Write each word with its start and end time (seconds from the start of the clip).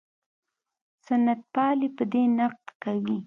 سنت 1.05 1.39
پالي 1.53 1.89
په 1.97 2.03
دې 2.11 2.23
نقد 2.37 2.65
کوي. 2.83 3.17